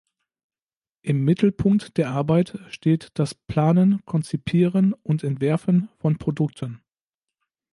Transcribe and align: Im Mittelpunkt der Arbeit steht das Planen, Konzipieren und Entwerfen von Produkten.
Im 1.03 1.23
Mittelpunkt 1.23 1.97
der 1.99 2.09
Arbeit 2.09 2.57
steht 2.69 3.09
das 3.13 3.35
Planen, 3.35 4.03
Konzipieren 4.05 4.93
und 4.93 5.23
Entwerfen 5.23 5.89
von 5.99 6.17
Produkten. 6.17 6.81